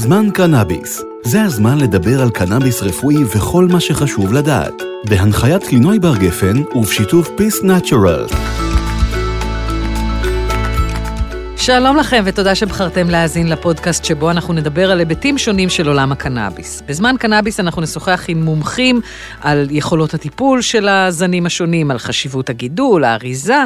זמן 0.00 0.30
קנאביס. 0.34 1.02
זה 1.22 1.42
הזמן 1.42 1.78
לדבר 1.78 2.22
על 2.22 2.30
קנאביס 2.30 2.82
רפואי 2.82 3.24
וכל 3.24 3.66
מה 3.72 3.80
שחשוב 3.80 4.32
לדעת. 4.32 4.72
בהנחיית 5.08 5.64
קלינוי 5.64 5.98
בר 5.98 6.16
גפן 6.16 6.62
ובשיתוף 6.74 7.28
פיס 7.36 7.62
נאצ'ורל. 7.62 8.26
שלום 11.56 11.96
לכם 11.96 12.22
ותודה 12.26 12.54
שבחרתם 12.54 13.10
להאזין 13.10 13.48
לפודקאסט 13.48 14.04
שבו 14.04 14.30
אנחנו 14.30 14.54
נדבר 14.54 14.90
על 14.90 14.98
היבטים 14.98 15.38
שונים 15.38 15.68
של 15.68 15.88
עולם 15.88 16.12
הקנאביס. 16.12 16.82
בזמן 16.86 17.14
קנאביס 17.18 17.60
אנחנו 17.60 17.82
נשוחח 17.82 18.24
עם 18.28 18.42
מומחים 18.42 19.00
על 19.40 19.66
יכולות 19.70 20.14
הטיפול 20.14 20.62
של 20.62 20.88
הזנים 20.88 21.46
השונים, 21.46 21.90
על 21.90 21.98
חשיבות 21.98 22.50
הגידול, 22.50 23.04
האריזה, 23.04 23.64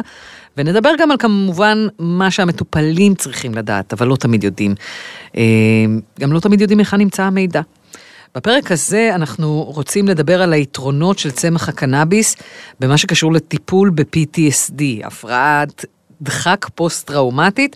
ונדבר 0.57 0.91
גם 0.99 1.11
על 1.11 1.17
כמובן 1.17 1.87
מה 1.99 2.31
שהמטופלים 2.31 3.15
צריכים 3.15 3.55
לדעת, 3.55 3.93
אבל 3.93 4.07
לא 4.07 4.15
תמיד 4.15 4.43
יודעים. 4.43 4.75
אה, 5.37 5.43
גם 6.19 6.33
לא 6.33 6.39
תמיד 6.39 6.61
יודעים 6.61 6.79
היכן 6.79 6.97
נמצא 6.97 7.23
המידע. 7.23 7.61
בפרק 8.35 8.71
הזה 8.71 9.11
אנחנו 9.15 9.63
רוצים 9.63 10.07
לדבר 10.07 10.41
על 10.41 10.53
היתרונות 10.53 11.19
של 11.19 11.31
צמח 11.31 11.69
הקנאביס 11.69 12.35
במה 12.79 12.97
שקשור 12.97 13.33
לטיפול 13.33 13.89
ב-PTSD, 13.89 14.81
הפרעת 15.03 15.85
דחק 16.21 16.65
פוסט-טראומטית, 16.75 17.75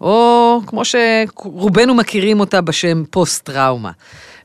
או 0.00 0.60
כמו 0.66 0.82
שרובנו 0.84 1.94
מכירים 1.94 2.40
אותה 2.40 2.60
בשם 2.60 3.04
פוסט-טראומה. 3.10 3.90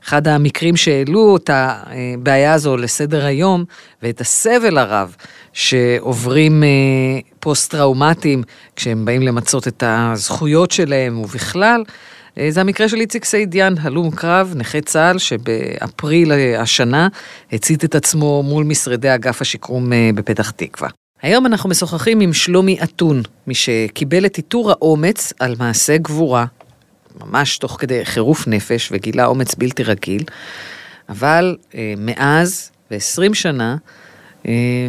אחד 0.04 0.28
המקרים 0.28 0.76
שהעלו 0.76 1.36
את 1.36 1.50
הבעיה 1.52 2.52
הזו 2.52 2.76
לסדר 2.76 3.24
היום, 3.24 3.64
ואת 4.02 4.20
הסבל 4.20 4.78
הרב 4.78 5.16
שעוברים 5.52 6.62
אה, 6.62 6.68
פוסט-טראומטיים 7.40 8.42
כשהם 8.76 9.04
באים 9.04 9.22
למצות 9.22 9.68
את 9.68 9.82
הזכויות 9.86 10.70
שלהם 10.70 11.18
ובכלל, 11.18 11.84
אה, 12.38 12.50
זה 12.50 12.60
המקרה 12.60 12.88
של 12.88 12.96
איציק 12.96 13.24
סעידיאן, 13.24 13.74
הלום 13.80 14.10
קרב, 14.10 14.52
נכה 14.56 14.80
צה"ל, 14.80 15.18
שבאפריל 15.18 16.32
השנה 16.58 17.08
הצית 17.52 17.84
את 17.84 17.94
עצמו 17.94 18.42
מול 18.42 18.64
משרדי 18.64 19.14
אגף 19.14 19.40
השיקום 19.40 19.92
אה, 19.92 20.10
בפתח 20.14 20.50
תקווה. 20.50 20.88
היום 21.22 21.46
אנחנו 21.46 21.68
משוחחים 21.68 22.20
עם 22.20 22.32
שלומי 22.32 22.78
אתון, 22.82 23.22
מי 23.46 23.54
שקיבל 23.54 24.26
את 24.26 24.36
עיטור 24.36 24.70
האומץ 24.70 25.32
על 25.40 25.54
מעשה 25.58 25.96
גבורה, 25.96 26.44
ממש 27.20 27.58
תוך 27.58 27.76
כדי 27.80 28.04
חירוף 28.04 28.46
נפש 28.46 28.88
וגילה 28.92 29.26
אומץ 29.26 29.54
בלתי 29.54 29.82
רגיל, 29.82 30.24
אבל 31.08 31.56
אה, 31.74 31.94
מאז, 31.98 32.70
ב-20 32.90 33.34
שנה, 33.34 33.70
אה, 33.72 33.76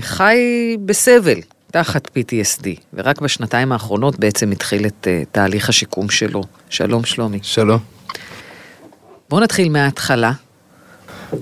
חי 0.02 0.38
בסבל 0.86 1.40
תחת 1.72 2.08
PTSD, 2.08 2.68
ורק 2.94 3.22
בשנתיים 3.22 3.72
האחרונות 3.72 4.20
בעצם 4.20 4.52
התחיל 4.52 4.86
את 4.86 5.08
אה, 5.08 5.24
תהליך 5.32 5.70
השיקום 5.70 6.10
שלו. 6.10 6.44
שלום 6.70 7.04
שלומי. 7.04 7.40
שלום. 7.42 7.80
בואו 9.30 9.42
נתחיל 9.42 9.70
מההתחלה. 9.70 10.32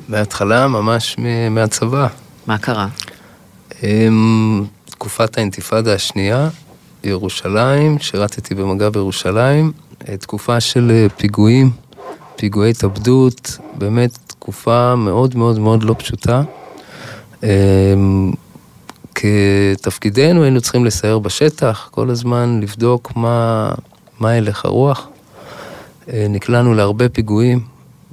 מההתחלה, 0.08 0.68
ממש 0.68 1.16
מהצבא. 1.52 2.08
מה 2.48 2.58
קרה? 2.58 2.88
אמ, 3.84 4.66
תקופת 4.86 5.38
האינתיפאדה 5.38 5.94
השנייה, 5.94 6.50
ירושלים, 7.04 8.00
שירתתי 8.00 8.56
במגע 8.56 8.90
בירושלים, 8.90 9.72
אה, 10.10 10.18
תקופה 10.18 10.60
של 10.60 10.92
אה, 10.92 11.08
פיגועים, 11.18 11.72
פיגועי 12.36 12.72
התאבדות, 12.72 13.58
באמת 13.76 14.18
תקופה 14.28 14.96
מאוד 14.96 15.36
מאוד 15.38 15.60
מאוד 15.60 15.84
לא 15.84 15.96
פשוטה. 15.98 16.42
אמ, 17.44 18.32
כתפקידנו 19.16 20.44
היינו 20.44 20.62
צריכים 20.62 20.86
לסייר 20.86 21.20
בשטח, 21.20 21.90
כל 21.92 22.10
הזמן 22.10 22.60
לבדוק 22.64 23.12
מה, 23.16 23.72
מה 24.20 24.32
הלך 24.32 24.66
הרוח. 24.66 25.08
אה, 26.14 26.26
נקלענו 26.30 26.74
להרבה 26.74 27.10
פיגועים, 27.10 27.60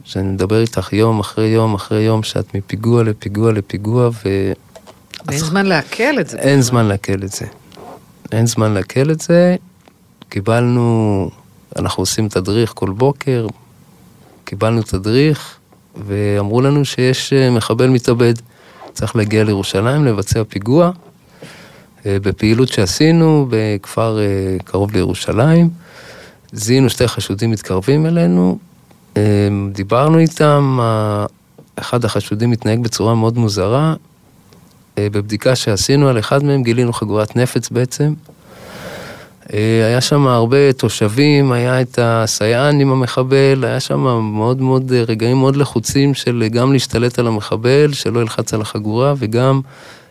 שאני 0.04 0.28
מדבר 0.28 0.60
איתך 0.60 0.92
יום 0.92 1.20
אחרי 1.20 1.46
יום 1.46 1.74
אחרי 1.74 2.02
יום, 2.02 2.22
שאת 2.22 2.54
מפיגוע 2.54 3.02
לפיגוע 3.02 3.52
לפיגוע, 3.52 4.08
ו... 4.08 4.52
ואין 5.26 5.38
זמן 5.38 5.66
לעכל 5.66 6.20
את 6.20 6.28
זה. 6.28 6.38
אין 6.38 6.62
זמן 6.62 6.86
לעכל 6.86 7.22
את 7.24 7.32
זה. 7.32 7.46
אין 8.32 8.46
זמן 8.46 8.74
לעכל 8.74 9.10
את 9.10 9.20
זה. 9.20 9.56
קיבלנו, 10.28 11.30
אנחנו 11.78 12.02
עושים 12.02 12.28
תדריך 12.28 12.72
כל 12.74 12.90
בוקר, 12.90 13.46
קיבלנו 14.44 14.82
תדריך, 14.82 15.56
ואמרו 16.06 16.60
לנו 16.60 16.84
שיש 16.84 17.32
אה, 17.32 17.50
מחבל 17.50 17.88
מתאבד. 17.88 18.34
צריך 18.96 19.16
להגיע 19.16 19.44
לירושלים, 19.44 20.04
לבצע 20.04 20.42
פיגוע. 20.48 20.90
אה, 22.06 22.16
בפעילות 22.22 22.68
שעשינו 22.68 23.46
בכפר 23.50 24.18
אה, 24.18 24.56
קרוב 24.64 24.92
לירושלים, 24.92 25.68
זיהינו 26.52 26.90
שתי 26.90 27.08
חשודים 27.08 27.50
מתקרבים 27.50 28.06
אלינו, 28.06 28.58
דיברנו 29.72 30.18
איתם, 30.18 30.78
אחד 31.76 32.04
החשודים 32.04 32.50
מתנהג 32.50 32.82
בצורה 32.82 33.14
מאוד 33.14 33.38
מוזרה, 33.38 33.94
אה, 34.98 35.08
בבדיקה 35.12 35.56
שעשינו 35.56 36.08
על 36.08 36.18
אחד 36.18 36.44
מהם 36.44 36.62
גילינו 36.62 36.92
חגורת 36.92 37.36
נפץ 37.36 37.70
בעצם. 37.70 38.14
אה, 39.54 39.86
היה 39.86 40.00
שם 40.00 40.26
הרבה 40.26 40.72
תושבים, 40.72 41.52
היה 41.52 41.80
את 41.80 41.98
הסייען 42.02 42.80
עם 42.80 42.92
המחבל, 42.92 43.64
היה 43.64 43.80
שם 43.80 44.00
מאוד 44.34 44.60
מאוד 44.60 44.92
אה, 44.92 45.02
רגעים 45.08 45.36
מאוד 45.36 45.56
לחוצים 45.56 46.14
של 46.14 46.46
גם 46.50 46.72
להשתלט 46.72 47.18
על 47.18 47.26
המחבל, 47.26 47.92
שלא 47.92 48.20
ילחץ 48.20 48.54
על 48.54 48.60
החגורה, 48.60 49.14
וגם 49.18 49.60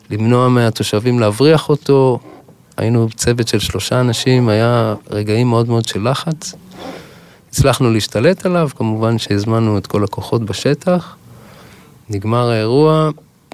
למנוע 0.09 0.49
מהתושבים 0.49 1.19
להבריח 1.19 1.69
אותו. 1.69 2.19
היינו 2.77 3.07
צוות 3.15 3.47
של 3.47 3.59
שלושה 3.59 3.99
אנשים, 3.99 4.49
היה 4.49 4.95
רגעים 5.11 5.47
מאוד 5.47 5.67
מאוד 5.67 5.85
של 5.85 6.09
לחץ. 6.09 6.53
הצלחנו 7.49 7.91
להשתלט 7.91 8.45
עליו, 8.45 8.69
כמובן 8.75 9.17
שהזמנו 9.17 9.77
את 9.77 9.87
כל 9.87 10.03
הכוחות 10.03 10.43
בשטח. 10.43 11.15
נגמר 12.09 12.49
האירוע, 12.49 13.09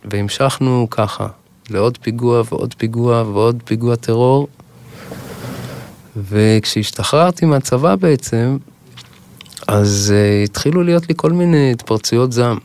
והמשכנו 0.06 0.88
ככה, 0.92 1.28
לעוד 1.70 1.98
פיגוע 2.02 2.42
ועוד 2.50 2.74
פיגוע 2.78 3.24
ועוד 3.34 3.62
פיגוע 3.66 3.96
טרור. 3.96 4.48
וכשהשתחררתי 6.18 7.46
מהצבא 7.46 7.96
בעצם, 7.96 8.58
אז 9.68 10.14
uh, 10.14 10.46
התחילו 10.50 10.84
להיות 10.84 11.10
לי 11.10 11.14
כל 11.18 11.32
מיני 11.32 11.72
התפרצויות 11.72 12.32
זעם. 12.32 12.58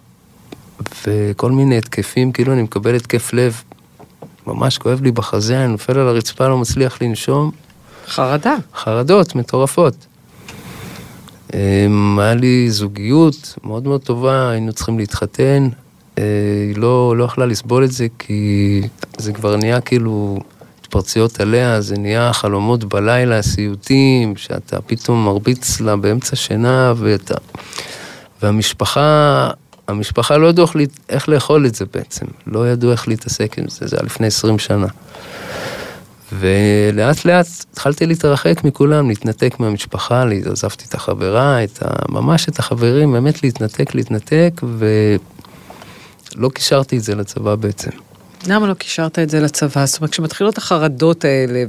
וכל 1.06 1.52
מיני 1.52 1.78
התקפים, 1.78 2.32
כאילו 2.32 2.52
אני 2.52 2.62
מקבל 2.62 2.94
התקף 2.94 3.32
לב. 3.32 3.62
ממש 4.46 4.78
כואב 4.78 5.02
לי 5.02 5.12
בחזה, 5.12 5.64
אני 5.64 5.72
נופל 5.72 5.98
על 5.98 6.08
הרצפה, 6.08 6.48
לא 6.48 6.58
מצליח 6.58 7.02
לנשום. 7.02 7.50
חרדה. 8.06 8.54
חרדות 8.74 9.34
מטורפות. 9.34 10.06
Um, 11.48 11.54
היה 12.18 12.34
לי 12.34 12.70
זוגיות 12.70 13.54
מאוד 13.64 13.84
מאוד 13.84 14.00
טובה, 14.02 14.50
היינו 14.50 14.72
צריכים 14.72 14.98
להתחתן, 14.98 15.68
אה, 16.18 16.24
היא 16.68 16.76
לא, 16.76 17.16
לא 17.16 17.24
יכלה 17.24 17.46
לסבול 17.46 17.84
את 17.84 17.92
זה, 17.92 18.06
כי 18.18 18.82
זה 19.18 19.32
כבר 19.32 19.56
נהיה 19.56 19.80
כאילו 19.80 20.38
התפרצויות 20.98 21.40
עליה, 21.40 21.80
זה 21.80 21.98
נהיה 21.98 22.32
חלומות 22.32 22.84
בלילה, 22.84 23.42
סיוטים, 23.42 24.36
שאתה 24.36 24.80
פתאום 24.80 25.24
מרביץ 25.24 25.80
לה 25.80 25.96
באמצע 25.96 26.36
שינה, 26.36 26.92
ואתה... 26.96 27.34
והמשפחה, 28.42 29.50
המשפחה 29.88 30.36
לא 30.36 30.46
ידעו 30.46 30.66
איך, 31.08 31.28
לאכול 31.28 31.66
את 31.66 31.74
זה 31.74 31.84
בעצם, 31.94 32.26
לא 32.46 32.68
ידעו 32.68 32.92
איך 32.92 33.08
להתעסק 33.08 33.58
עם 33.58 33.68
זה, 33.68 33.86
זה 33.86 33.96
היה 33.96 34.06
לפני 34.06 34.26
20 34.26 34.58
שנה. 34.58 34.86
ולאט 36.32 37.24
לאט 37.24 37.46
התחלתי 37.72 38.06
להתרחק 38.06 38.64
מכולם, 38.64 39.08
להתנתק 39.08 39.54
מהמשפחה, 39.58 40.24
עזבתי 40.50 40.84
את 40.88 40.94
החברה, 40.94 41.64
את 41.64 41.82
ה... 41.82 41.88
ממש 42.08 42.48
את 42.48 42.58
החברים, 42.58 43.12
באמת 43.12 43.42
להתנתק, 43.42 43.94
להתנתק, 43.94 44.60
ו... 44.62 44.86
לא 46.36 46.48
קישרתי 46.48 46.96
את 46.96 47.02
זה 47.02 47.14
לצבא 47.14 47.54
בעצם. 47.54 47.90
למה 48.48 48.66
לא 48.66 48.74
קישרת 48.74 49.18
את 49.18 49.30
זה 49.30 49.40
לצבא? 49.40 49.86
זאת 49.86 49.98
אומרת, 49.98 50.10
כשמתחילות 50.10 50.58
החרדות 50.58 51.24
האלה 51.24 51.64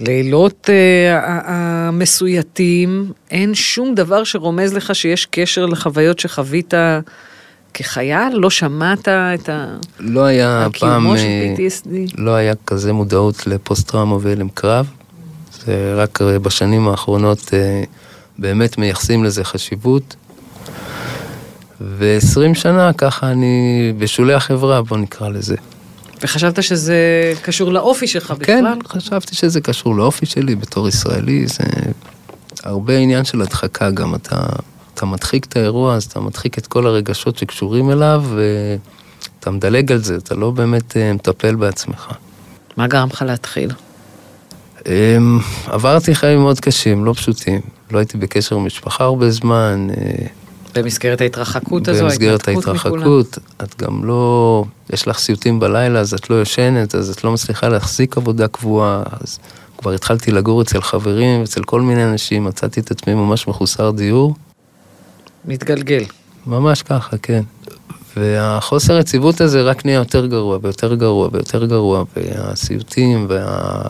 והלילות 0.00 0.70
אה, 0.70 1.18
המסויטים, 1.44 3.12
אין 3.30 3.54
שום 3.54 3.94
דבר 3.94 4.24
שרומז 4.24 4.74
לך 4.74 4.94
שיש 4.94 5.26
קשר 5.30 5.66
לחוויות 5.66 6.18
שחווית 6.18 6.74
כחייל? 7.74 8.32
לא 8.32 8.50
שמעת 8.50 9.08
את 9.08 9.48
ה... 9.48 9.76
לא 9.98 10.24
היה 10.24 10.66
פעם... 10.78 11.16
של 11.16 11.24
אה, 11.24 11.54
PTSD? 11.56 12.14
לא 12.18 12.30
היה 12.30 12.54
כזה 12.66 12.92
מודעות 12.92 13.46
לפוסט-טראומה 13.46 14.16
והלם 14.20 14.48
קרב. 14.48 14.86
זה 15.66 15.94
רק 15.96 16.22
בשנים 16.22 16.88
האחרונות 16.88 17.50
אה, 17.52 17.82
באמת 18.38 18.78
מייחסים 18.78 19.24
לזה 19.24 19.44
חשיבות. 19.44 20.16
ו-20 21.80 22.54
שנה 22.54 22.92
ככה 22.92 23.30
אני 23.30 23.92
בשולי 23.98 24.34
החברה, 24.34 24.82
בוא 24.82 24.98
נקרא 24.98 25.28
לזה. 25.28 25.56
וחשבת 26.22 26.62
שזה 26.62 27.32
קשור 27.42 27.72
לאופי 27.72 28.06
שלך 28.06 28.30
בכלל? 28.30 28.44
כן, 28.44 28.78
חשבתי 28.86 29.34
שזה 29.34 29.60
קשור 29.60 29.96
לאופי 29.96 30.26
שלי 30.26 30.54
בתור 30.54 30.88
ישראלי, 30.88 31.46
זה 31.46 31.64
הרבה 32.64 32.96
עניין 32.96 33.24
של 33.24 33.42
הדחקה 33.42 33.90
גם, 33.90 34.14
אתה, 34.14 34.36
אתה 34.94 35.06
מדחיק 35.06 35.44
את 35.44 35.56
האירוע, 35.56 35.94
אז 35.94 36.04
אתה 36.04 36.20
מדחיק 36.20 36.58
את 36.58 36.66
כל 36.66 36.86
הרגשות 36.86 37.38
שקשורים 37.38 37.90
אליו, 37.90 38.24
ואתה 38.34 39.50
מדלג 39.50 39.92
על 39.92 39.98
זה, 39.98 40.16
אתה 40.16 40.34
לא 40.34 40.50
באמת 40.50 40.96
אה, 40.96 41.12
מטפל 41.12 41.54
בעצמך. 41.54 42.08
מה 42.76 42.86
גרם 42.86 43.08
לך 43.12 43.22
להתחיל? 43.22 43.70
אמ, 44.86 45.38
עברתי 45.66 46.14
חיים 46.14 46.40
מאוד 46.40 46.60
קשים, 46.60 47.04
לא 47.04 47.12
פשוטים. 47.12 47.60
לא 47.90 47.98
הייתי 47.98 48.18
בקשר 48.18 48.56
עם 48.56 48.66
משפחה 48.66 49.04
הרבה 49.04 49.30
זמן. 49.30 49.88
במסגרת 50.74 51.20
ההתרחקות 51.20 51.88
הזו, 51.88 52.04
במסגרת 52.04 52.48
ההתנתקות 52.48 52.74
מכולם. 52.74 52.94
ההתרחקות, 52.94 53.38
את 53.62 53.82
גם 53.82 54.04
לא, 54.04 54.64
יש 54.92 55.08
לך 55.08 55.18
סיוטים 55.18 55.60
בלילה, 55.60 56.00
אז 56.00 56.14
את 56.14 56.30
לא 56.30 56.42
ישנת, 56.42 56.94
אז 56.94 57.10
את 57.10 57.24
לא 57.24 57.32
מצליחה 57.32 57.68
להחזיק 57.68 58.16
עבודה 58.16 58.48
קבועה, 58.48 59.02
אז 59.20 59.38
כבר 59.78 59.92
התחלתי 59.92 60.30
לגור 60.30 60.62
אצל 60.62 60.80
חברים, 60.80 61.42
אצל 61.42 61.62
כל 61.64 61.80
מיני 61.80 62.04
אנשים, 62.04 62.44
מצאתי 62.44 62.80
את 62.80 62.90
עצמי 62.90 63.14
ממש 63.14 63.48
מחוסר 63.48 63.90
דיור, 63.90 64.34
מתגלגל. 65.44 66.04
ממש 66.46 66.82
ככה, 66.82 67.16
כן. 67.18 67.42
והחוסר 68.16 68.98
יציבות 68.98 69.40
הזה 69.40 69.62
רק 69.62 69.84
נהיה 69.84 69.96
יותר 69.96 70.26
גרוע 70.26 70.58
ויותר 70.62 70.94
גרוע 70.94 71.28
ויותר 71.32 71.66
גרוע, 71.66 72.04
והסיוטים 72.16 73.26
וה... 73.28 73.82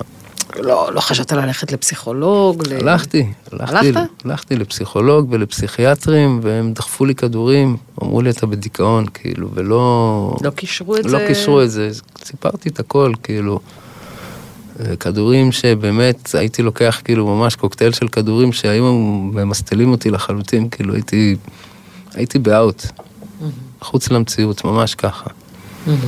לא, 0.56 0.90
לא 0.94 1.00
חשבת 1.00 1.32
ללכת 1.32 1.72
לפסיכולוג? 1.72 2.62
ל- 2.68 2.88
הלכתי, 2.88 3.26
הלכתי, 3.52 3.76
הלכת? 3.76 4.00
הלכתי 4.24 4.56
לפסיכולוג 4.56 5.26
ולפסיכיאטרים, 5.30 6.40
והם 6.42 6.72
דחפו 6.72 7.04
לי 7.04 7.14
כדורים, 7.14 7.76
אמרו 8.02 8.22
לי 8.22 8.30
אתה 8.30 8.46
בדיכאון, 8.46 9.06
כאילו, 9.14 9.48
ולא... 9.54 10.36
לא 10.42 10.50
קישרו 10.50 10.96
את 10.96 11.04
לא 11.04 11.10
זה? 11.10 11.24
קישרו 11.28 11.62
את 11.62 11.70
זה, 11.70 11.90
סיפרתי 12.24 12.68
את 12.68 12.80
הכל, 12.80 13.12
כאילו. 13.22 13.60
אה, 14.80 14.96
כדורים 14.96 15.52
שבאמת 15.52 16.34
הייתי 16.34 16.62
לוקח 16.62 17.00
כאילו 17.04 17.26
ממש 17.36 17.56
קוקטייל 17.56 17.92
של 17.92 18.08
כדורים 18.08 18.52
שהיו 18.52 18.92
ממסטלים 19.32 19.90
אותי 19.90 20.10
לחלוטין, 20.10 20.68
כאילו 20.68 20.94
הייתי, 20.94 21.36
הייתי 22.14 22.38
באאוט, 22.38 22.86
מחוץ 23.82 24.10
למציאות, 24.10 24.64
ממש 24.64 24.94
ככה. 24.94 25.30
מהמם. 25.86 25.98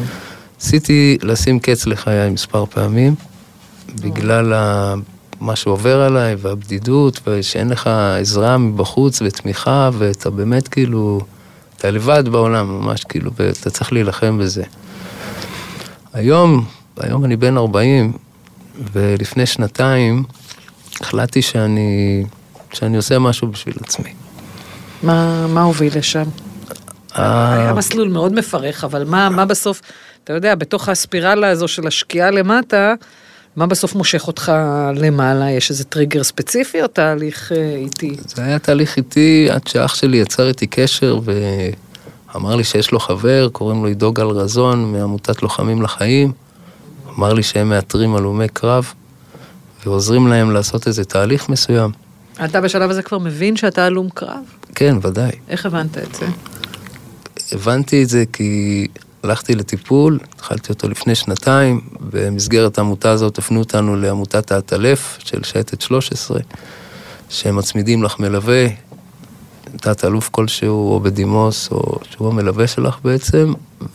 ניסיתי 0.60 1.18
לשים 1.22 1.60
קץ 1.60 1.86
לחיי 1.86 2.30
מספר 2.30 2.66
פעמים, 2.66 3.14
בגלל 4.00 4.52
ה... 4.52 4.94
מה 5.40 5.56
שעובר 5.56 6.00
עליי, 6.00 6.36
והבדידות, 6.38 7.20
ושאין 7.26 7.68
לך 7.68 7.86
עזרה 8.20 8.58
מבחוץ 8.58 9.22
ותמיכה, 9.22 9.90
ואתה 9.92 10.30
באמת 10.30 10.68
כאילו, 10.68 11.20
אתה 11.76 11.90
לבד 11.90 12.28
בעולם, 12.28 12.68
ממש 12.68 13.04
כאילו, 13.04 13.30
ואתה 13.36 13.70
צריך 13.70 13.92
להילחם 13.92 14.38
בזה. 14.38 14.62
היום, 16.12 16.64
היום 16.96 17.24
אני 17.24 17.36
בן 17.36 17.56
40, 17.56 18.12
ולפני 18.92 19.46
שנתיים 19.46 20.24
החלטתי 21.00 21.42
שאני, 21.42 22.24
שאני 22.72 22.96
עושה 22.96 23.18
משהו 23.18 23.48
בשביל 23.48 23.74
עצמי. 23.84 24.10
מה, 25.02 25.46
מה 25.46 25.62
הוביל 25.62 25.98
לשם? 25.98 26.24
אה, 27.18 27.52
היה 27.52 27.72
מסלול 27.72 28.08
מאוד 28.08 28.32
מפרך, 28.32 28.84
אבל 28.84 29.04
מה, 29.04 29.28
מה 29.28 29.44
בסוף, 29.44 29.82
אתה 30.24 30.32
יודע, 30.32 30.54
בתוך 30.54 30.88
הספירלה 30.88 31.48
הזו 31.48 31.68
של 31.68 31.86
השקיעה 31.86 32.30
למטה, 32.30 32.94
מה 33.56 33.66
בסוף 33.66 33.94
מושך 33.94 34.26
אותך 34.26 34.52
למעלה? 34.94 35.50
יש 35.50 35.70
איזה 35.70 35.84
טריגר 35.84 36.22
ספציפי 36.22 36.82
או 36.82 36.87
תהליך 36.87 37.52
אה, 37.52 37.75
איטי? 37.76 38.16
זה 38.26 38.44
היה 38.44 38.58
תהליך 38.58 38.96
איטי 38.96 39.49
עד 39.50 39.66
שאח 39.66 39.94
שלי 39.94 40.16
יצר 40.16 40.49
איתי 40.49 40.66
קשר 40.66 41.19
ואמר 41.25 42.56
לי 42.56 42.64
שיש 42.64 42.93
לו 42.93 43.00
חבר, 43.00 43.49
קוראים 43.52 43.82
לו 43.82 43.88
עידו 43.88 44.12
גל 44.12 44.26
רזון 44.26 44.93
מעמותת 44.93 45.43
לוחמים 45.43 45.82
לחיים. 45.82 46.32
אמר 47.19 47.32
לי 47.32 47.43
שהם 47.43 47.69
מאתרים 47.69 48.16
הלומי 48.16 48.49
קרב 48.49 48.93
ועוזרים 49.87 50.26
להם 50.26 50.50
לעשות 50.50 50.87
איזה 50.87 51.05
תהליך 51.05 51.48
מסוים. 51.48 51.90
אתה 52.44 52.60
בשלב 52.60 52.90
הזה 52.90 53.02
כבר 53.02 53.19
מבין 53.19 53.56
שאתה 53.56 53.84
הלום 53.84 54.08
קרב? 54.14 54.44
כן, 54.75 54.96
ודאי. 55.02 55.31
איך 55.48 55.66
הבנת 55.66 55.98
את 55.98 56.14
זה? 56.14 56.26
הבנתי 57.52 58.02
את 58.02 58.08
זה 58.08 58.25
כי 58.32 58.87
הלכתי 59.22 59.54
לטיפול, 59.54 60.19
התחלתי 60.34 60.72
אותו 60.72 60.88
לפני 60.88 61.14
שנתיים, 61.14 61.80
במסגרת 62.00 62.78
העמותה 62.78 63.10
הזאת 63.10 63.38
הפנו 63.38 63.58
אותנו 63.60 63.96
לעמותת 63.96 64.52
האטלף 64.52 65.19
של 65.24 65.42
שייטת 65.42 65.80
13, 65.80 66.40
שהם 67.28 67.56
מצמידים 67.56 68.02
לך 68.02 68.20
מלווה, 68.20 68.66
תת-אלוף 69.76 70.28
כלשהו, 70.28 70.92
או 70.92 71.00
בדימוס, 71.00 71.69
או 71.70 71.98
שהוא 72.10 72.28
המלווה 72.28 72.66
שלך 72.66 72.98
בעצם, 73.04 73.52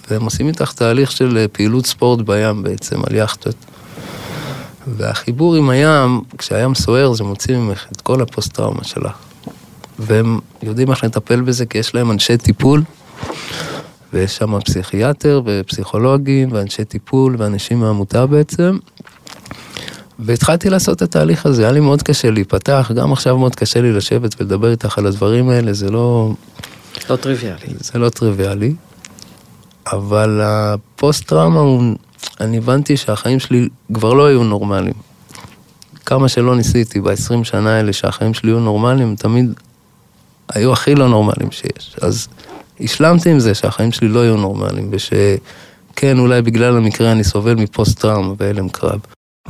והם 0.10 0.24
עושים 0.24 0.48
איתך 0.48 0.74
תהליך 0.74 1.12
של 1.12 1.38
אה, 1.38 1.48
פעילות 1.48 1.86
ספורט 1.86 2.22
בים 2.22 2.64
בעצם, 2.64 3.02
על 3.08 3.16
יאכטות. 3.16 3.56
והחיבור 4.88 5.56
עם 5.56 5.70
הים, 5.70 6.22
כשהים 6.38 6.76
סוער 6.76 7.14
זה 7.14 7.24
מוציא 7.24 7.58
ממך 7.58 7.86
את 7.92 8.02
כל 8.02 8.22
הפוסט-טראומה 8.22 8.84
שלך. 8.84 9.18
והם 10.00 10.40
יודעים 10.64 10.92
איך 10.92 11.04
לטפל 11.04 11.42
בזה 11.42 11.66
כי 11.66 11.78
יש 11.78 11.96
להם 11.96 12.12
אנשי 12.12 12.38
טיפול, 12.38 12.84
ויש 14.14 14.38
שם 14.38 14.60
פסיכיאטר 14.60 15.42
ופסיכולוגים 15.46 16.52
ואנשי 16.52 16.86
טיפול 16.86 17.36
ואנשים 17.40 17.80
מהעמותה 17.80 18.26
בעצם. 18.26 18.78
והתחלתי 20.20 20.70
לעשות 20.70 20.98
את 20.98 21.02
התהליך 21.02 21.46
הזה, 21.46 21.62
היה 21.64 21.72
לי 21.72 21.80
מאוד 21.80 22.02
קשה 22.04 22.32
להיפתח, 22.32 22.92
גם 22.96 23.14
עכשיו 23.14 23.38
מאוד 23.38 23.56
קשה 23.56 23.82
לי 23.82 23.92
לשבת 23.92 24.42
ולדבר 24.42 24.72
איתך 24.72 24.98
על 24.98 25.06
הדברים 25.08 25.50
האלה, 25.50 25.74
זה 25.74 25.90
לא, 25.92 26.34
לא 27.10 27.16
טריוויאלי. 27.16 27.68
זה 27.80 28.00
לא 28.00 28.10
טריוויאלי. 28.10 28.74
אבל 29.94 30.42
הפוסט-טראומה, 30.44 31.60
הוא- 31.60 31.96
אני 32.40 32.58
הבנתי 32.58 32.98
שהחיים 32.98 33.40
שלי 33.40 33.70
כבר 33.94 34.14
לא 34.14 34.26
היו 34.26 34.44
נורמליים. 34.44 34.94
כמה 36.06 36.28
שלא 36.30 36.56
ניסיתי 36.56 37.02
ב-20 37.02 37.44
שנה 37.44 37.76
האלה 37.76 37.94
שהחיים 37.94 38.34
שלי 38.34 38.50
יהיו 38.50 38.60
נורמליים, 38.60 39.16
תמיד 39.16 39.54
היו 40.54 40.74
הכי 40.74 40.96
לא 40.96 41.10
נורמליים 41.10 41.52
שיש. 41.52 41.96
אז 42.02 42.28
השלמתי 42.80 43.30
עם 43.32 43.40
זה 43.40 43.54
שהחיים 43.54 43.92
שלי 43.92 44.08
לא 44.08 44.20
יהיו 44.20 44.38
נורמליים, 44.38 44.90
ושכן, 44.92 46.20
אולי 46.20 46.42
בגלל 46.42 46.78
המקרה 46.78 47.12
אני 47.12 47.24
סובל 47.24 47.56
מפוסט-טראומה 47.56 48.34
והלם 48.38 48.70
קרב. 48.70 49.00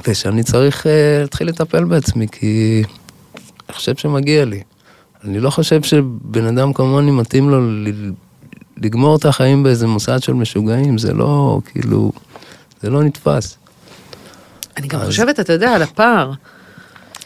ושאני 0.08 0.44
צריך 0.44 0.84
uh, 0.84 0.90
להתחיל 1.22 1.48
לטפל 1.48 1.84
בעצמי, 1.84 2.28
כי 2.32 2.84
אני 3.70 3.76
חושב 3.76 3.96
שמגיע 3.96 4.46
לי. 4.46 4.62
אני 5.24 5.40
לא 5.40 5.50
חושב 5.50 5.84
שבן 5.84 6.46
אדם 6.46 6.74
כמוני 6.74 7.12
מתאים 7.12 7.50
לו 7.50 7.62
ל- 7.72 8.12
לגמור 8.78 9.16
את 9.16 9.26
החיים 9.26 9.64
באיזה 9.64 9.88
מוסד 9.88 10.24
של 10.24 10.34
משוגעים, 10.34 10.98
זה 10.98 11.14
לא, 11.14 11.60
כאילו, 11.72 12.12
זה 12.82 12.90
לא 12.90 13.04
נתפס. 13.04 13.58
אני 14.78 14.88
גם 14.88 15.00
אז- 15.00 15.08
חושבת, 15.08 15.40
אתה 15.40 15.54
יודע, 15.54 15.72
על 15.76 15.82
הפער. 15.82 16.32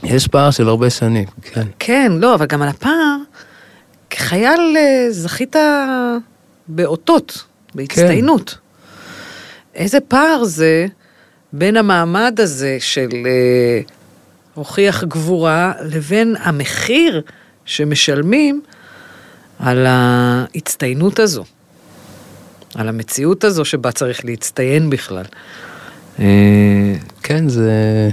יש 0.03 0.27
פער 0.27 0.51
של 0.51 0.67
הרבה 0.67 0.89
שנים, 0.89 1.25
כן. 1.41 1.67
כן, 1.79 2.11
לא, 2.15 2.35
אבל 2.35 2.45
גם 2.45 2.61
על 2.61 2.67
הפער, 2.67 3.10
כחייל 4.21 4.77
אה, 4.77 5.07
זכית 5.09 5.55
באותות, 6.67 7.43
בהצטיינות. 7.75 8.57
איזה 9.75 9.99
פער 9.99 10.43
זה 10.43 10.85
בין 11.53 11.77
המעמד 11.77 12.39
הזה 12.39 12.77
של 12.79 13.09
אה, 13.25 13.81
הוכיח 14.53 15.03
גבורה 15.03 15.73
לבין 15.83 16.35
המחיר 16.39 17.21
שמשלמים 17.65 18.61
על 19.59 19.85
ההצטיינות 19.89 21.19
הזו, 21.19 21.43
על 22.75 22.89
המציאות 22.89 23.43
הזו 23.43 23.65
שבה 23.65 23.91
צריך 23.91 24.25
להצטיין 24.25 24.89
בכלל. 24.89 25.25
אה, 26.19 26.93
כן, 27.23 27.49
זה... 27.49 28.09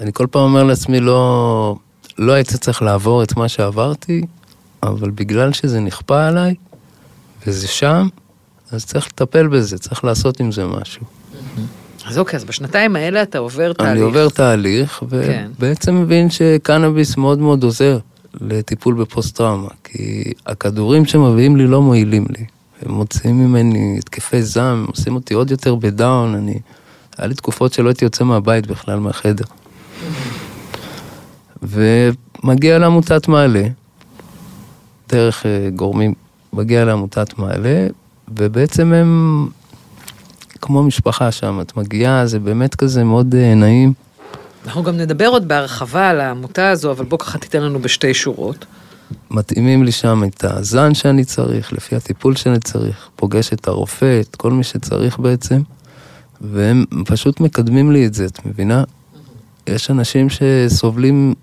אני 0.00 0.10
כל 0.12 0.26
פעם 0.30 0.42
אומר 0.42 0.64
לעצמי, 0.64 1.00
לא, 1.00 1.76
לא 2.18 2.32
היית 2.32 2.52
צריך 2.52 2.82
לעבור 2.82 3.22
את 3.22 3.36
מה 3.36 3.48
שעברתי, 3.48 4.22
אבל 4.82 5.10
בגלל 5.10 5.52
שזה 5.52 5.80
נכפה 5.80 6.26
עליי, 6.26 6.54
וזה 7.46 7.68
שם, 7.68 8.08
אז 8.72 8.86
צריך 8.86 9.06
לטפל 9.06 9.48
בזה, 9.48 9.78
צריך 9.78 10.04
לעשות 10.04 10.40
עם 10.40 10.52
זה 10.52 10.66
משהו. 10.66 11.02
אז 12.06 12.18
אוקיי, 12.18 12.36
אז 12.36 12.44
בשנתיים 12.44 12.96
האלה 12.96 13.22
אתה 13.22 13.38
עובר 13.38 13.72
תהליך. 13.72 13.92
אני 13.92 14.00
עובר 14.00 14.28
תהליך, 14.28 15.02
כן. 15.10 15.50
ובעצם 15.56 16.02
מבין 16.02 16.30
שקנאביס 16.30 17.16
מאוד 17.16 17.38
מאוד 17.38 17.62
עוזר 17.62 17.98
לטיפול 18.40 18.94
בפוסט-טראומה, 18.94 19.68
כי 19.84 20.32
הכדורים 20.46 21.04
שמביאים 21.04 21.56
לי 21.56 21.66
לא 21.66 21.82
מועילים 21.82 22.26
לי. 22.38 22.44
הם 22.82 22.92
מוציאים 22.92 23.38
ממני 23.38 23.96
התקפי 23.98 24.42
זעם, 24.42 24.78
הם 24.78 24.86
עושים 24.86 25.14
אותי 25.14 25.34
עוד 25.34 25.50
יותר 25.50 25.74
בדאון, 25.74 26.34
אני... 26.34 26.58
היה 27.18 27.26
לי 27.26 27.34
תקופות 27.34 27.72
שלא 27.72 27.88
הייתי 27.88 28.04
יוצא 28.04 28.24
מהבית 28.24 28.66
בכלל, 28.66 28.98
מהחדר. 28.98 29.44
ומגיע 31.62 32.78
לעמותת 32.78 33.28
מעלה, 33.28 33.62
דרך 35.12 35.46
אה, 35.46 35.68
גורמים, 35.76 36.14
מגיע 36.52 36.84
לעמותת 36.84 37.38
מעלה, 37.38 37.86
ובעצם 38.28 38.92
הם 38.92 39.48
כמו 40.60 40.82
משפחה 40.82 41.32
שם, 41.32 41.60
את 41.60 41.76
מגיעה, 41.76 42.26
זה 42.26 42.38
באמת 42.38 42.74
כזה 42.74 43.04
מאוד 43.04 43.34
אה, 43.34 43.54
נעים. 43.54 43.92
אנחנו 44.64 44.82
גם 44.82 44.96
נדבר 44.96 45.26
עוד 45.26 45.48
בהרחבה 45.48 46.08
על 46.08 46.20
העמותה 46.20 46.70
הזו, 46.70 46.90
אבל 46.90 47.04
בוא 47.04 47.18
ככה 47.18 47.38
תיתן 47.38 47.62
לנו 47.62 47.78
בשתי 47.78 48.14
שורות. 48.14 48.66
מתאימים 49.30 49.84
לי 49.84 49.92
שם 49.92 50.22
את 50.24 50.44
הזן 50.44 50.94
שאני 50.94 51.24
צריך, 51.24 51.72
לפי 51.72 51.96
הטיפול 51.96 52.36
שאני 52.36 52.58
צריך, 52.58 53.08
פוגש 53.16 53.52
את 53.52 53.68
הרופא, 53.68 54.20
את 54.20 54.36
כל 54.36 54.52
מי 54.52 54.64
שצריך 54.64 55.18
בעצם, 55.18 55.60
והם 56.40 56.84
פשוט 57.04 57.40
מקדמים 57.40 57.92
לי 57.92 58.06
את 58.06 58.14
זה, 58.14 58.26
את 58.26 58.46
מבינה? 58.46 58.84
יש 59.66 59.90
אנשים 59.90 60.26
שסובלים, 60.30 61.34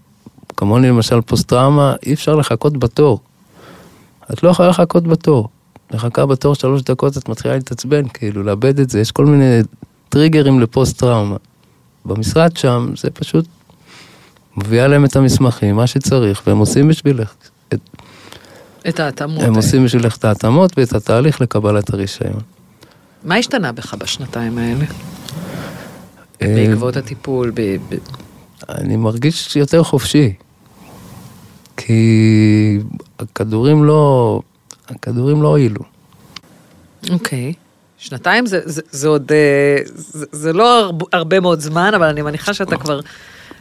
כמוני 0.58 0.90
למשל 0.90 1.22
פוסט-טראומה, 1.22 1.96
אי 2.06 2.14
אפשר 2.14 2.36
לחכות 2.36 2.78
בתור. 2.78 3.20
את 4.34 4.44
לא 4.44 4.50
יכולה 4.50 4.70
לחכות 4.70 5.08
בתור. 5.08 5.50
מחכה 5.94 6.26
בתור 6.26 6.56
שלוש 6.56 6.82
דקות, 6.82 7.18
את 7.18 7.30
מתחילה 7.30 7.54
להתעצבן, 7.54 8.08
כאילו, 8.08 8.44
לאבד 8.44 8.80
את 8.80 8.90
זה. 8.90 9.00
יש 9.00 9.12
כל 9.12 9.26
מיני 9.26 9.60
טריגרים 10.10 10.60
לפוסט-טראומה. 10.60 11.38
במשרד 12.06 12.58
שם 12.58 12.94
זה 12.98 13.10
פשוט 13.10 13.46
מביאה 14.58 14.88
להם 14.88 15.06
את 15.06 15.16
המסמכים, 15.16 15.76
מה 15.76 15.88
שצריך, 15.88 16.42
והם 16.48 16.58
עושים 16.58 16.88
בשבילך. 16.88 17.34
את, 17.74 17.80
את 18.90 19.00
ההתאמות. 19.00 19.44
הם. 19.44 19.56
עושים 19.56 19.86
בשבילך 19.86 20.18
את 20.18 20.26
ההתאמות 20.26 20.78
ואת 20.78 20.94
התהליך 20.94 21.42
לקבלת 21.42 21.94
הרישיון. 21.94 22.42
מה 23.24 23.36
השתנה 23.36 23.72
בך 23.72 23.94
בשנתיים 23.94 24.58
האלה? 24.58 24.86
אה, 26.42 26.56
בעקבות 26.56 26.98
הטיפול. 26.98 27.52
ב... 27.56 27.78
אני 28.70 28.96
מרגיש 28.96 29.56
יותר 29.56 29.84
חופשי. 29.84 30.34
כי 31.78 32.80
הכדורים 33.20 33.84
לא, 33.84 34.42
הכדורים 34.88 35.42
לא 35.42 35.48
הועילו. 35.48 35.82
אוקיי. 37.10 37.54
שנתיים 37.98 38.46
זה, 38.46 38.60
זה, 38.66 38.82
זה 38.92 39.08
עוד, 39.08 39.32
אה, 39.32 39.78
זה, 39.86 40.26
זה 40.32 40.54
לא 40.54 40.80
הרבה, 40.80 41.06
הרבה 41.14 41.40
מאוד 41.40 41.60
זמן, 41.60 41.92
אבל 41.96 42.08
אני 42.08 42.22
מניחה 42.22 42.54
שאתה 42.54 42.78
כבר 42.78 43.00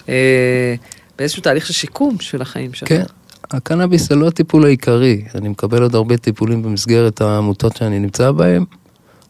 אה, 0.08 0.74
באיזשהו 1.18 1.42
תהליך 1.42 1.66
של 1.66 1.72
שיקום 1.72 2.20
של 2.20 2.42
החיים 2.42 2.74
שלך. 2.74 2.88
כן, 2.88 3.02
הקנאביס 3.50 4.08
זה 4.08 4.14
לא 4.14 4.26
הטיפול 4.26 4.64
העיקרי, 4.64 5.24
אני 5.34 5.48
מקבל 5.48 5.82
עוד 5.82 5.94
הרבה 5.94 6.16
טיפולים 6.16 6.62
במסגרת 6.62 7.20
העמותות 7.20 7.76
שאני 7.76 7.98
נמצא 7.98 8.30
בהן. 8.30 8.64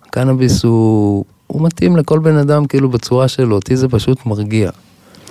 הקנאביס 0.06 0.64
הוא, 0.64 1.24
הוא 1.46 1.62
מתאים 1.62 1.96
לכל 1.96 2.18
בן 2.18 2.36
אדם 2.36 2.66
כאילו 2.66 2.88
בצורה 2.88 3.28
שלו, 3.28 3.54
אותי 3.54 3.76
זה 3.76 3.88
פשוט 3.88 4.26
מרגיע. 4.26 4.70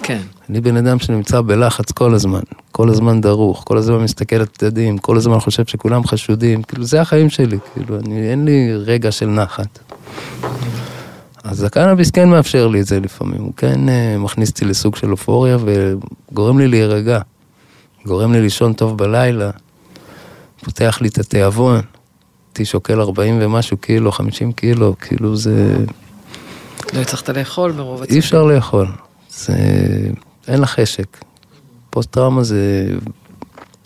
כן. 0.07 0.21
אני 0.49 0.61
בן 0.61 0.77
אדם 0.77 0.99
שנמצא 0.99 1.41
בלחץ 1.41 1.91
כל 1.91 2.13
הזמן, 2.13 2.39
כל 2.71 2.89
הזמן 2.89 3.21
דרוך, 3.21 3.63
כל 3.67 3.77
הזמן 3.77 3.97
מסתכל 3.97 4.35
על 4.35 4.45
צדדים, 4.45 4.97
כל 4.97 5.17
הזמן 5.17 5.39
חושב 5.39 5.65
שכולם 5.65 6.07
חשודים, 6.07 6.63
כאילו 6.63 6.83
זה 6.83 7.01
החיים 7.01 7.29
שלי, 7.29 7.57
כאילו 7.73 7.99
אני, 7.99 8.31
אין 8.31 8.45
לי 8.45 8.75
רגע 8.75 9.11
של 9.11 9.25
נחת. 9.25 9.93
אז 11.43 11.63
הקנאביס 11.63 12.11
כן 12.11 12.29
מאפשר 12.29 12.67
לי 12.67 12.81
את 12.81 12.85
זה 12.85 12.99
לפעמים, 12.99 13.41
הוא 13.41 13.53
כן 13.57 13.79
uh, 13.89 14.19
מכניס 14.19 14.49
אותי 14.49 14.65
לסוג 14.65 14.95
של 14.95 15.11
אופוריה 15.11 15.57
וגורם 15.65 16.59
לי 16.59 16.67
להירגע, 16.67 17.19
גורם 18.05 18.33
לי 18.33 18.41
לישון 18.41 18.73
טוב 18.73 18.97
בלילה, 18.97 19.51
פותח 20.63 20.97
לי 21.01 21.07
את 21.07 21.17
התיאבון, 21.17 21.81
אותי 22.49 22.65
שוקל 22.65 23.01
40 23.01 23.37
ומשהו 23.41 23.77
קילו, 23.77 24.11
50 24.11 24.51
קילו, 24.51 24.95
כאילו 25.01 25.35
זה... 25.35 25.75
לא 26.93 26.99
הצלחת 26.99 27.29
לאכול 27.29 27.71
מרוב 27.71 28.03
אי 28.03 28.19
אפשר 28.19 28.43
לאכול, 28.43 28.87
זה... 29.35 29.55
אין 30.47 30.61
לך 30.61 30.69
חשק. 30.69 31.17
פוסט 31.89 32.11
טראומה 32.11 32.43
זה... 32.43 32.87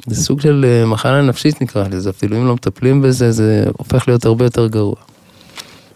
זה 0.07 0.23
סוג 0.23 0.41
של 0.41 0.65
אה, 0.67 0.85
מחלה 0.85 1.21
נפשית 1.21 1.61
נקרא 1.61 1.87
לזה, 1.87 2.09
אפילו 2.09 2.37
אם 2.37 2.47
לא 2.47 2.53
מטפלים 2.55 3.01
בזה, 3.01 3.31
זה 3.31 3.65
הופך 3.77 4.07
להיות 4.07 4.25
הרבה 4.25 4.45
יותר 4.45 4.67
גרוע. 4.67 4.95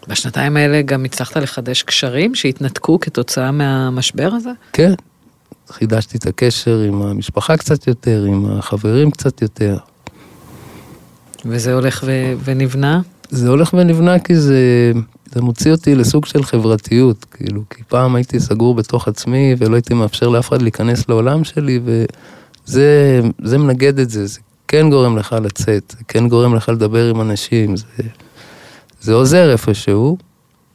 בשנתיים 0.08 0.56
האלה 0.56 0.82
גם 0.82 1.04
הצלחת 1.04 1.36
לחדש 1.36 1.82
קשרים 1.82 2.34
שהתנתקו 2.34 3.00
כתוצאה 3.00 3.50
מהמשבר 3.50 4.30
הזה? 4.32 4.50
כן, 4.72 4.94
חידשתי 5.68 6.18
את 6.18 6.26
הקשר 6.26 6.78
עם 6.78 7.02
המשפחה 7.02 7.56
קצת 7.56 7.86
יותר, 7.86 8.24
עם 8.28 8.46
החברים 8.50 9.10
קצת 9.10 9.42
יותר. 9.42 9.76
וזה 11.44 11.74
הולך 11.74 12.04
ו- 12.06 12.34
ונבנה? 12.44 13.00
זה 13.30 13.48
הולך 13.48 13.74
ונבנה 13.74 14.18
כי 14.18 14.36
זה, 14.36 14.92
זה 15.34 15.42
מוציא 15.42 15.72
אותי 15.72 15.94
לסוג 15.94 16.26
של 16.26 16.42
חברתיות, 16.42 17.24
כאילו, 17.24 17.62
כי 17.70 17.82
פעם 17.88 18.14
הייתי 18.14 18.40
סגור 18.40 18.74
בתוך 18.74 19.08
עצמי 19.08 19.54
ולא 19.58 19.74
הייתי 19.74 19.94
מאפשר 19.94 20.28
לאף 20.28 20.48
אחד 20.48 20.62
להיכנס 20.62 21.08
לעולם 21.08 21.44
שלי, 21.44 21.80
וזה 21.84 23.20
זה 23.42 23.58
מנגד 23.58 23.98
את 23.98 24.10
זה, 24.10 24.26
זה 24.26 24.40
כן 24.68 24.90
גורם 24.90 25.18
לך 25.18 25.36
לצאת, 25.42 25.94
זה 25.98 26.04
כן 26.08 26.28
גורם 26.28 26.54
לך 26.54 26.68
לדבר 26.68 27.10
עם 27.10 27.20
אנשים, 27.20 27.76
זה, 27.76 27.84
זה 29.00 29.14
עוזר 29.14 29.52
איפשהו, 29.52 30.16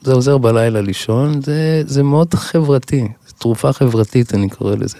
זה 0.01 0.13
עוזר 0.13 0.37
בלילה 0.37 0.81
לישון, 0.81 1.41
זה, 1.41 1.81
זה 1.85 2.03
מאוד 2.03 2.33
חברתי, 2.33 3.07
זו 3.27 3.33
תרופה 3.37 3.73
חברתית 3.73 4.33
אני 4.33 4.49
קורא 4.49 4.75
לזה. 4.75 4.97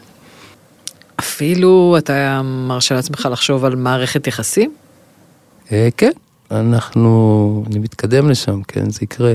אפילו 1.20 1.96
אתה 1.98 2.42
מרשה 2.44 2.96
לעצמך 2.96 3.28
לחשוב 3.32 3.66
על 3.66 3.76
מערכת 3.76 4.28
יחסים? 4.28 4.74
אה, 5.72 5.90
כן, 5.98 6.12
אנחנו, 6.52 7.64
אני 7.68 7.80
מתקדם 7.80 8.30
לשם, 8.30 8.62
כן, 8.64 8.90
זה 8.90 9.00
יקרה. 9.02 9.34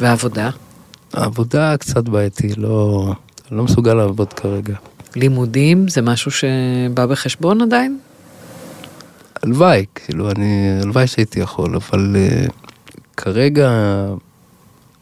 ועבודה? 0.00 0.50
העבודה 1.12 1.76
קצת 1.76 2.08
בעייתי, 2.08 2.48
לא, 2.56 3.12
לא 3.50 3.64
מסוגל 3.64 3.94
לעבוד 3.94 4.32
כרגע. 4.32 4.74
לימודים 5.16 5.88
זה 5.88 6.02
משהו 6.02 6.30
שבא 6.30 7.06
בחשבון 7.06 7.62
עדיין? 7.62 7.98
הלוואי, 9.42 9.84
כאילו, 9.94 10.30
אני, 10.30 10.78
הלוואי 10.82 11.06
שהייתי 11.06 11.40
יכול, 11.40 11.76
אבל 11.76 12.16
uh, 12.16 12.52
כרגע 13.16 13.70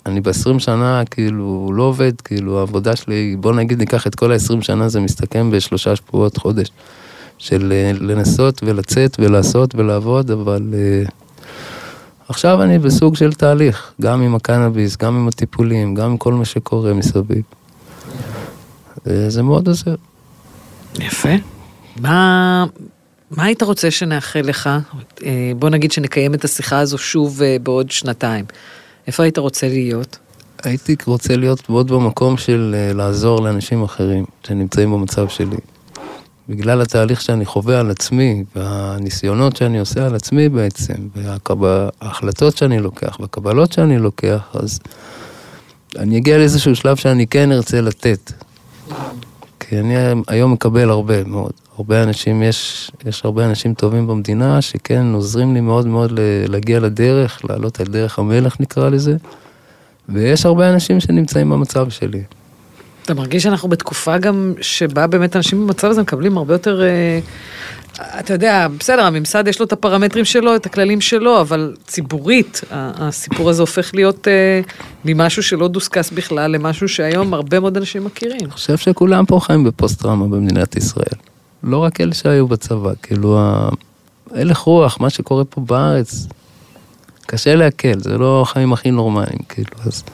אני 0.06 0.20
ב-20 0.20 0.58
שנה, 0.58 1.02
כאילו, 1.10 1.70
לא 1.74 1.82
עובד, 1.82 2.20
כאילו, 2.20 2.58
העבודה 2.58 2.96
שלי, 2.96 3.36
בוא 3.40 3.52
נגיד 3.52 3.78
ניקח 3.78 4.06
את 4.06 4.14
כל 4.14 4.32
ה-20 4.32 4.62
שנה, 4.62 4.88
זה 4.88 5.00
מסתכם 5.00 5.50
בשלושה 5.50 5.96
שבועות, 5.96 6.36
חודש, 6.36 6.68
של 7.42 7.72
uh, 7.72 8.02
לנסות 8.02 8.60
ולצאת 8.64 9.16
ולעשות 9.20 9.74
ולעבוד, 9.74 10.30
אבל 10.30 10.62
uh, 11.06 11.10
עכשיו 12.28 12.62
אני 12.62 12.78
בסוג 12.78 13.16
של 13.16 13.32
תהליך, 13.32 13.92
גם 14.00 14.22
עם 14.22 14.34
הקנאביס, 14.34 14.96
גם 14.96 15.16
עם 15.16 15.28
הטיפולים, 15.28 15.94
גם 15.94 16.10
עם 16.10 16.16
כל 16.16 16.32
מה 16.32 16.44
שקורה 16.44 16.94
מסביב. 16.94 17.42
זה 19.04 19.42
מאוד 19.42 19.68
עוזר. 19.68 19.94
יפה. 20.98 21.28
מה, 22.00 22.66
מה 23.30 23.44
היית 23.44 23.62
רוצה 23.62 23.90
שנאחל 23.90 24.40
לך? 24.40 24.70
אה, 25.24 25.52
בוא 25.58 25.70
נגיד 25.70 25.92
שנקיים 25.92 26.34
את 26.34 26.44
השיחה 26.44 26.78
הזו 26.78 26.98
שוב 26.98 27.42
אה, 27.42 27.56
בעוד 27.62 27.90
שנתיים. 27.90 28.44
איפה 29.06 29.22
היית 29.22 29.38
רוצה 29.38 29.68
להיות? 29.68 30.18
הייתי 30.62 30.96
רוצה 31.06 31.36
להיות 31.36 31.70
מאוד 31.70 31.92
במקום 31.92 32.36
של 32.36 32.74
אה, 32.78 32.92
לעזור 32.92 33.40
לאנשים 33.40 33.82
אחרים 33.82 34.24
שנמצאים 34.46 34.92
במצב 34.92 35.28
שלי. 35.28 35.56
בגלל 36.48 36.80
התהליך 36.80 37.20
שאני 37.20 37.44
חווה 37.44 37.80
על 37.80 37.90
עצמי, 37.90 38.44
והניסיונות 38.56 39.56
שאני 39.56 39.78
עושה 39.78 40.06
על 40.06 40.14
עצמי 40.14 40.48
בעצם, 40.48 40.94
וההחלטות 41.14 42.56
שאני 42.56 42.78
לוקח, 42.78 43.20
והקבלות 43.20 43.72
שאני 43.72 43.98
לוקח, 43.98 44.40
אז 44.54 44.80
אני 45.98 46.18
אגיע 46.18 46.38
לאיזשהו 46.38 46.76
שלב 46.76 46.96
שאני 46.96 47.26
כן 47.26 47.52
ארצה 47.52 47.80
לתת. 47.80 48.32
כי 49.60 49.78
אני 49.78 49.94
היום 50.28 50.52
מקבל 50.52 50.90
הרבה 50.90 51.24
מאוד. 51.24 51.52
הרבה 51.76 52.02
אנשים, 52.02 52.42
יש, 52.42 52.90
יש 53.06 53.24
הרבה 53.24 53.46
אנשים 53.46 53.74
טובים 53.74 54.06
במדינה 54.06 54.62
שכן 54.62 55.12
עוזרים 55.12 55.54
לי 55.54 55.60
מאוד 55.60 55.86
מאוד 55.86 56.12
להגיע 56.48 56.80
לדרך, 56.80 57.44
לעלות 57.44 57.80
על 57.80 57.86
דרך 57.86 58.18
המלך 58.18 58.60
נקרא 58.60 58.88
לזה, 58.88 59.16
ויש 60.08 60.46
הרבה 60.46 60.70
אנשים 60.70 61.00
שנמצאים 61.00 61.50
במצב 61.50 61.90
שלי. 61.90 62.22
אתה 63.04 63.14
מרגיש 63.14 63.42
שאנחנו 63.42 63.68
בתקופה 63.68 64.18
גם 64.18 64.54
שבה 64.60 65.06
באמת 65.06 65.36
אנשים 65.36 65.66
במצב 65.66 65.88
הזה 65.88 66.02
מקבלים 66.02 66.38
הרבה 66.38 66.54
יותר, 66.54 66.82
אה, 66.82 67.18
אתה 68.20 68.32
יודע, 68.32 68.66
בסדר, 68.78 69.02
הממסד 69.02 69.48
יש 69.48 69.60
לו 69.60 69.66
את 69.66 69.72
הפרמטרים 69.72 70.24
שלו, 70.24 70.56
את 70.56 70.66
הכללים 70.66 71.00
שלו, 71.00 71.40
אבל 71.40 71.74
ציבורית, 71.86 72.60
הסיפור 72.70 73.50
הזה 73.50 73.62
הופך 73.62 73.94
להיות 73.94 74.28
אה, 74.28 74.60
ממשהו 75.04 75.42
שלא 75.42 75.68
דוסקס 75.68 76.10
בכלל 76.10 76.50
למשהו 76.50 76.88
שהיום 76.88 77.34
הרבה 77.34 77.60
מאוד 77.60 77.76
אנשים 77.76 78.04
מכירים. 78.04 78.40
אני 78.42 78.50
חושב 78.50 78.76
שכולם 78.76 79.26
פה 79.26 79.40
חיים 79.40 79.64
בפוסט-טראומה 79.64 80.36
במדינת 80.36 80.76
ישראל. 80.76 81.18
לא 81.62 81.78
רק 81.78 82.00
אלה 82.00 82.14
שהיו 82.14 82.48
בצבא, 82.48 82.92
כאילו 83.02 83.40
הלך 84.30 84.58
רוח, 84.58 85.00
מה 85.00 85.10
שקורה 85.10 85.44
פה 85.44 85.60
בארץ, 85.60 86.26
קשה 87.26 87.54
להקל, 87.54 88.00
זה 88.00 88.18
לא 88.18 88.42
החיים 88.42 88.72
הכי 88.72 88.90
נורמליים, 88.90 89.38
כאילו, 89.48 89.70
אז 89.86 90.04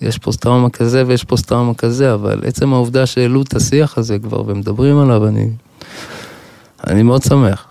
יש 0.00 0.18
פוסט-טראומה 0.18 0.70
כזה 0.70 1.04
ויש 1.06 1.24
פוסט-טראומה 1.24 1.74
כזה, 1.74 2.14
אבל 2.14 2.40
עצם 2.44 2.72
העובדה 2.72 3.06
שהעלו 3.06 3.42
את 3.42 3.56
השיח 3.56 3.98
הזה 3.98 4.18
כבר 4.18 4.42
ומדברים 4.46 4.98
עליו, 4.98 5.26
אני, 5.26 5.50
אני 6.86 7.02
מאוד 7.02 7.22
שמח. 7.22 7.66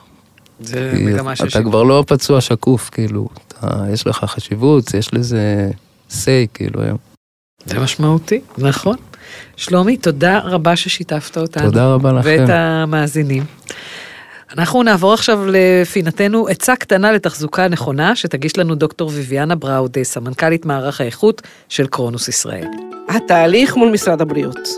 זה 0.60 0.94
מגמה 0.96 1.36
של 1.36 1.48
אתה 1.48 1.64
כבר 1.64 1.84
לא 1.84 2.04
פצוע 2.08 2.42
שקוף, 2.42 2.90
כאילו, 2.90 3.28
אתה, 3.48 3.86
יש 3.94 4.08
לך 4.08 4.18
חשיבות, 4.18 4.94
יש 4.94 5.14
לזה 5.14 5.72
say, 6.10 6.48
כאילו, 6.54 6.82
היום. 6.82 6.98
זה 7.66 7.80
משמעותי, 7.80 8.42
נכון. 8.58 8.96
שלומי, 9.56 9.98
תודה 9.98 10.40
רבה 10.40 10.76
ששיתפת 10.76 11.38
אותנו. 11.38 11.66
תודה 11.66 11.94
רבה 11.94 12.12
לכם. 12.12 12.30
ואת 12.30 12.50
המאזינים. 12.50 13.44
אנחנו 14.54 14.84
נעבור 14.84 15.14
עכשיו 15.14 15.40
לפינתנו 15.48 16.48
עצה 16.48 16.76
קטנה 16.76 17.12
לתחזוקה 17.12 17.68
נכונה, 17.68 18.16
שתגיש 18.16 18.58
לנו 18.58 18.76
דוקטור 18.76 19.10
ויviana 19.10 19.56
בראוד, 19.56 19.98
סמנכ"לית 20.04 20.66
מערך 20.66 21.02
האיכות 21.02 21.42
של 21.70 21.88
קרונוס 21.88 22.28
ישראל. 22.28 22.68
התהליך 23.10 23.76
מול 23.76 23.92
משרד 23.92 24.22
הבריאות. 24.22 24.70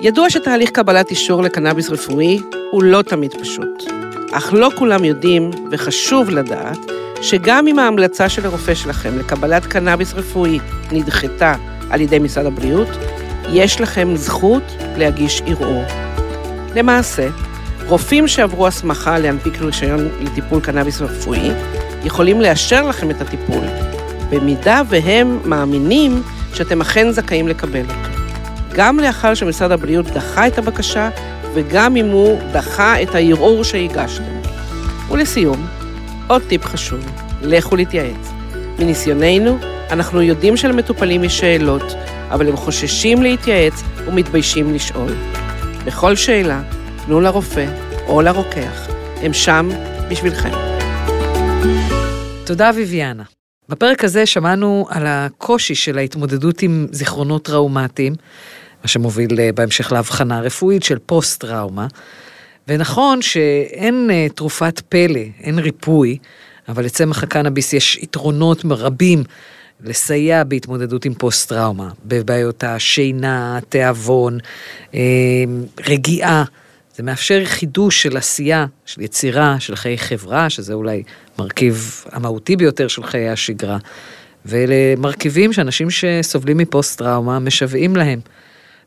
ידוע 0.00 0.30
שתהליך 0.30 0.70
קבלת 0.70 1.10
אישור 1.10 1.42
לקנאביס 1.42 1.90
רפואי 1.90 2.40
הוא 2.70 2.82
לא 2.82 3.02
תמיד 3.02 3.34
פשוט. 3.40 3.84
אך 4.32 4.52
לא 4.52 4.70
כולם 4.78 5.04
יודעים, 5.04 5.50
וחשוב 5.72 6.30
לדעת, 6.30 6.78
שגם 7.22 7.68
אם 7.68 7.78
ההמלצה 7.78 8.28
של 8.28 8.46
הרופא 8.46 8.74
שלכם 8.74 9.18
לקבלת 9.18 9.66
קנאביס 9.66 10.14
רפואי 10.14 10.58
נדחתה 10.92 11.54
על 11.90 12.00
ידי 12.00 12.18
משרד 12.18 12.46
הבריאות, 12.46 12.88
יש 13.52 13.80
לכם 13.80 14.16
זכות 14.16 14.62
להגיש 14.96 15.42
ערעור. 15.46 15.84
למעשה, 16.74 17.28
רופאים 17.88 18.28
שעברו 18.28 18.66
הסמכה 18.66 19.18
להנפיק 19.18 19.62
רישיון 19.62 20.08
לטיפול 20.20 20.60
קנאביס 20.60 21.00
רפואי 21.00 21.50
יכולים 22.04 22.40
לאשר 22.40 22.82
לכם 22.88 23.10
את 23.10 23.20
הטיפול, 23.20 23.64
במידה 24.30 24.82
והם 24.88 25.38
מאמינים 25.44 26.22
שאתם 26.54 26.80
אכן 26.80 27.10
זכאים 27.10 27.48
לקבל 27.48 27.80
אותו. 27.80 28.20
גם 28.74 29.00
לאחר 29.00 29.34
שמשרד 29.34 29.72
הבריאות 29.72 30.06
דחה 30.06 30.46
את 30.46 30.58
הבקשה 30.58 31.08
וגם 31.54 31.96
אם 31.96 32.06
הוא 32.06 32.38
דחה 32.52 33.02
את 33.02 33.14
הערעור 33.14 33.64
שהגשתם. 33.64 34.24
ולסיום, 35.10 35.66
עוד 36.26 36.42
טיפ 36.48 36.64
חשוב, 36.64 37.00
לכו 37.42 37.76
להתייעץ. 37.76 38.32
מניסיוננו, 38.78 39.58
אנחנו 39.90 40.22
יודעים 40.22 40.56
שלמטופלים 40.56 41.24
יש 41.24 41.38
שאלות, 41.38 41.94
אבל 42.30 42.48
הם 42.48 42.56
חוששים 42.56 43.22
להתייעץ 43.22 43.82
ומתביישים 44.06 44.74
לשאול. 44.74 45.12
בכל 45.84 46.16
שאלה, 46.16 46.60
תנו 47.06 47.20
לרופא 47.20 47.66
או 48.06 48.22
לרוקח, 48.22 48.88
הם 49.22 49.32
שם 49.32 49.68
בשבילכם. 50.10 50.50
תודה, 52.46 52.70
ויviana. 52.70 53.22
בפרק 53.68 54.04
הזה 54.04 54.26
שמענו 54.26 54.86
על 54.90 55.06
הקושי 55.06 55.74
של 55.74 55.98
ההתמודדות 55.98 56.62
עם 56.62 56.86
זיכרונות 56.90 57.44
טראומטיים, 57.44 58.14
מה 58.82 58.88
שמוביל 58.88 59.40
אה, 59.40 59.50
בהמשך 59.52 59.92
להבחנה 59.92 60.40
רפואית 60.40 60.82
של 60.82 60.98
פוסט-טראומה. 60.98 61.86
ונכון 62.68 63.22
שאין 63.22 64.10
uh, 64.10 64.32
תרופת 64.32 64.80
פלא, 64.80 65.20
אין 65.40 65.58
ריפוי, 65.58 66.18
אבל 66.68 66.84
לצמח 66.84 67.22
הקנאביס 67.22 67.72
יש 67.72 67.96
יתרונות 67.96 68.62
רבים 68.70 69.24
לסייע 69.84 70.44
בהתמודדות 70.44 71.04
עם 71.04 71.14
פוסט-טראומה, 71.14 71.90
בבעיות 72.04 72.64
השינה, 72.64 73.58
תיאבון, 73.68 74.38
אה, 74.94 75.00
רגיעה. 75.86 76.44
זה 76.96 77.02
מאפשר 77.02 77.42
חידוש 77.44 78.02
של 78.02 78.16
עשייה, 78.16 78.66
של 78.86 79.00
יצירה, 79.00 79.56
של 79.60 79.76
חיי 79.76 79.98
חברה, 79.98 80.50
שזה 80.50 80.72
אולי 80.72 81.02
מרכיב 81.38 82.04
המהותי 82.12 82.56
ביותר 82.56 82.88
של 82.88 83.02
חיי 83.02 83.28
השגרה. 83.28 83.78
ואלה 84.44 84.74
מרכיבים 84.98 85.52
שאנשים 85.52 85.88
שסובלים 85.90 86.58
מפוסט-טראומה 86.58 87.38
משוועים 87.38 87.96
להם. 87.96 88.20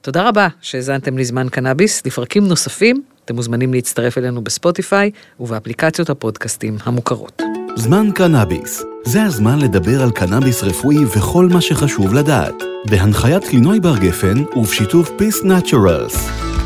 תודה 0.01 0.27
רבה 0.27 0.47
שהאזנתם 0.61 1.17
לזמן 1.17 1.49
קנאביס. 1.49 2.05
לפרקים 2.05 2.47
נוספים, 2.47 3.01
אתם 3.25 3.35
מוזמנים 3.35 3.73
להצטרף 3.73 4.17
אלינו 4.17 4.43
בספוטיפיי 4.43 5.11
ובאפליקציות 5.39 6.09
הפודקאסטים 6.09 6.77
המוכרות. 6.83 7.41
זמן 7.75 8.11
קנאביס. 8.15 8.83
זה 9.03 9.23
הזמן 9.23 9.59
לדבר 9.59 10.03
על 10.03 10.11
קנאביס 10.11 10.63
רפואי 10.63 11.05
וכל 11.05 11.45
מה 11.45 11.61
שחשוב 11.61 12.13
לדעת. 12.13 12.55
בהנחיית 12.85 13.53
לינוי 13.53 13.79
בר 13.79 13.97
גפן 13.97 14.43
ובשיתוף 14.55 15.09
Peace 15.09 15.45
Naturals. 15.45 16.58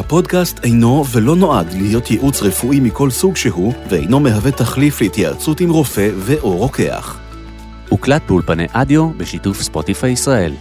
הפודקאסט 0.00 0.64
אינו 0.64 1.04
ולא 1.12 1.36
נועד 1.36 1.72
להיות 1.72 2.10
ייעוץ 2.10 2.42
רפואי 2.42 2.80
מכל 2.80 3.10
סוג 3.10 3.36
שהוא, 3.36 3.72
ואינו 3.90 4.20
מהווה 4.20 4.50
תחליף 4.50 5.00
להתייעצות 5.00 5.60
עם 5.60 5.70
רופא 5.70 6.10
ו/או 6.16 6.56
רוקח. 6.56 7.18
הוקלט 7.88 8.22
באולפני 8.26 8.66
אדיו 8.72 9.10
בשיתוף 9.16 9.62
ספוטיפיי 9.62 10.12
ישראל. 10.12 10.52